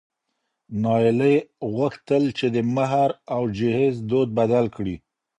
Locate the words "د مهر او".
2.55-3.41